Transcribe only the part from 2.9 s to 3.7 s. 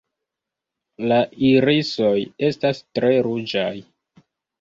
tre ruĝaj.